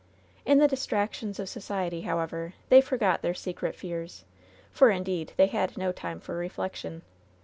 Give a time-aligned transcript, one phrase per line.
[0.45, 4.25] In the distractions of society, however, they forgot 36 LOVE'S BITTEREST CUP their secret fears,
[4.71, 7.03] for indeed they had no time for reflection.